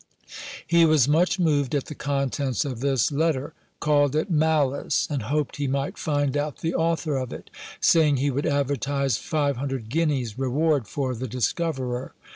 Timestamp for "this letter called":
2.79-4.15